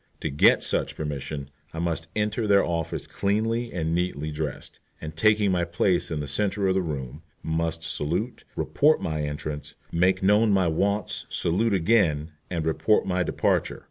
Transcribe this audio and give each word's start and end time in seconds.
To 0.21 0.31
get 0.31 0.63
such 0.63 0.95
permission 0.95 1.51
I 1.75 1.77
must 1.77 2.07
enter 2.15 2.47
their 2.47 2.65
office 2.65 3.05
cleanly 3.05 3.71
and 3.71 3.93
neatly 3.93 4.31
dressed, 4.31 4.79
and, 4.99 5.15
taking 5.15 5.51
my 5.51 5.63
place 5.63 6.09
in 6.09 6.21
the 6.21 6.27
centre 6.27 6.67
of 6.67 6.73
the 6.73 6.81
room, 6.81 7.21
must 7.43 7.83
salute, 7.83 8.43
report 8.55 8.99
my 8.99 9.21
entrance, 9.21 9.75
make 9.91 10.23
known 10.23 10.49
my 10.51 10.67
wants, 10.67 11.27
salute 11.29 11.75
again, 11.75 12.31
and 12.49 12.65
report 12.65 13.05
my 13.05 13.21
departure. 13.21 13.79